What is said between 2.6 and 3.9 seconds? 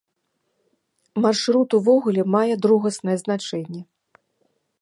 другаснае значэнне.